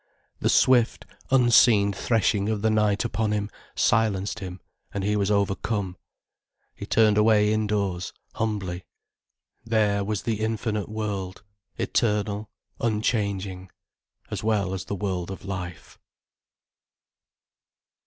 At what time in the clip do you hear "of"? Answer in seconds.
2.49-2.63, 15.29-15.45